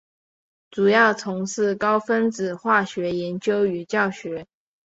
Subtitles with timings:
[0.71, 4.47] 主要从事高分子化学研究与教学。